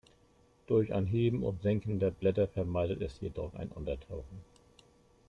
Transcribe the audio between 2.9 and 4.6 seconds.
es jedoch ein Untertauchen.